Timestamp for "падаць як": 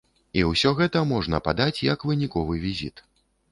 1.49-2.09